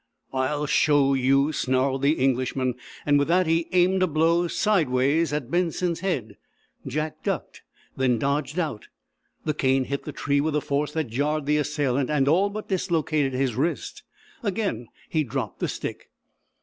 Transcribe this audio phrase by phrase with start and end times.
[0.33, 2.73] "I'll show you!" snarled the Englishman.
[3.05, 6.37] With that he aimed a blow, sideways, at Benson's head
[6.87, 7.61] Jack ducked,
[7.95, 8.87] then dodged out.
[9.45, 12.67] The cane hit the tree with a force that jarred the assailant and all but
[12.67, 14.01] dislocated his wrist.
[14.41, 16.09] Again he dropped the stick.